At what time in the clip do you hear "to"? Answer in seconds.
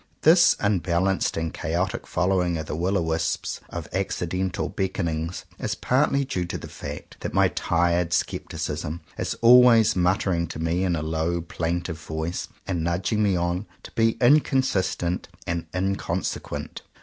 6.45-6.57, 10.47-10.57, 13.83-13.91